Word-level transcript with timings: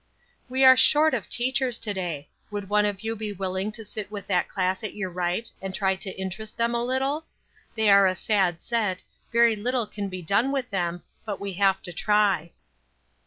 "We 0.49 0.65
are 0.65 0.75
short 0.75 1.13
of 1.13 1.29
teachers 1.29 1.77
to 1.77 1.93
day; 1.93 2.27
would 2.49 2.69
one 2.69 2.85
of 2.85 3.03
you 3.03 3.15
be 3.15 3.31
willing 3.31 3.71
to 3.73 3.85
sit 3.85 4.09
with 4.09 4.25
that 4.25 4.47
class 4.49 4.83
at 4.83 4.95
your 4.95 5.11
right, 5.11 5.47
and 5.61 5.75
try 5.75 5.95
to 5.97 6.09
interest 6.19 6.57
them 6.57 6.73
a 6.73 6.83
little? 6.83 7.27
They 7.75 7.87
are 7.87 8.07
a 8.07 8.15
sad 8.15 8.63
set; 8.63 9.03
very 9.31 9.55
little 9.55 9.85
can 9.85 10.09
be 10.09 10.23
done 10.23 10.51
with 10.51 10.71
them, 10.71 11.03
but 11.23 11.39
we 11.39 11.53
have 11.53 11.83
to 11.83 11.93
try." 11.93 12.51